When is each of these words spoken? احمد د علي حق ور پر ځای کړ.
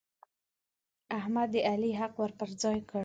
احمد 1.17 1.47
د 1.53 1.57
علي 1.69 1.91
حق 1.99 2.13
ور 2.19 2.31
پر 2.39 2.49
ځای 2.61 2.79
کړ. 2.89 2.99